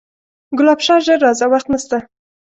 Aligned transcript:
ګلاب 0.57 0.79
شاه 0.85 1.01
ژر 1.05 1.19
راځه 1.25 1.45
وخت 1.53 1.67
نسته 1.73 1.97